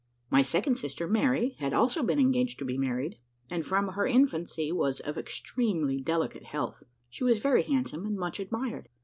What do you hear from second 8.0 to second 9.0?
and much admired.